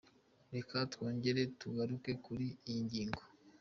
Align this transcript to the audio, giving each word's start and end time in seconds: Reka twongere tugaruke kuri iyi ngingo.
Reka 0.53 0.77
twongere 0.93 1.41
tugaruke 1.61 2.11
kuri 2.25 2.45
iyi 2.69 2.81
ngingo. 2.87 3.21